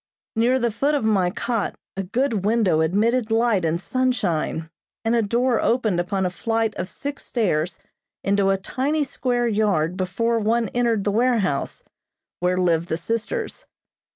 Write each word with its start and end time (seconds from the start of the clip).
Near 0.35 0.57
the 0.57 0.71
foot 0.71 0.95
of 0.95 1.03
my 1.05 1.29
cot 1.29 1.75
a 1.95 2.01
good 2.01 2.43
window 2.43 2.81
admitted 2.81 3.29
light 3.29 3.63
and 3.63 3.79
sunshine, 3.79 4.67
and 5.05 5.15
a 5.15 5.21
door 5.21 5.61
opened 5.61 5.99
upon 5.99 6.25
a 6.25 6.31
flight 6.31 6.73
of 6.73 6.89
six 6.89 7.23
stairs 7.25 7.77
into 8.23 8.49
a 8.49 8.57
tiny 8.57 9.03
square 9.03 9.47
yard 9.47 9.95
before 9.95 10.39
one 10.39 10.69
entered 10.69 11.03
the 11.03 11.11
warehouse, 11.11 11.83
where 12.39 12.57
lived 12.57 12.89
the 12.89 12.97
sisters. 12.97 13.67